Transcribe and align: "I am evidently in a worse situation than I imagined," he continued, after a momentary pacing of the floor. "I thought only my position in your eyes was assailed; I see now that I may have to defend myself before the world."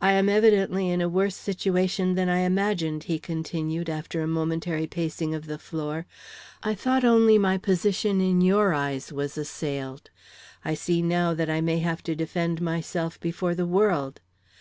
"I 0.00 0.12
am 0.12 0.28
evidently 0.28 0.90
in 0.90 1.00
a 1.00 1.08
worse 1.08 1.34
situation 1.34 2.14
than 2.14 2.28
I 2.28 2.42
imagined," 2.42 3.02
he 3.10 3.18
continued, 3.18 3.90
after 3.90 4.22
a 4.22 4.26
momentary 4.28 4.86
pacing 4.86 5.34
of 5.34 5.46
the 5.46 5.58
floor. 5.58 6.06
"I 6.62 6.72
thought 6.76 7.02
only 7.02 7.36
my 7.36 7.58
position 7.58 8.20
in 8.20 8.40
your 8.40 8.72
eyes 8.72 9.12
was 9.12 9.36
assailed; 9.36 10.08
I 10.64 10.74
see 10.74 11.02
now 11.02 11.34
that 11.34 11.50
I 11.50 11.60
may 11.60 11.78
have 11.80 12.04
to 12.04 12.14
defend 12.14 12.60
myself 12.60 13.18
before 13.18 13.56
the 13.56 13.66
world." 13.66 14.20